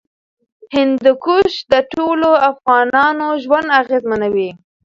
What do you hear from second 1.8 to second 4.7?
ټولو افغانانو ژوند اغېزمنوي.